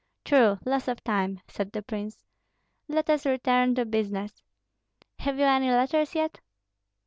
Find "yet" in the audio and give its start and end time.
6.15-6.39